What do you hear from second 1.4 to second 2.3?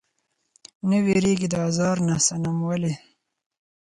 د ازار نه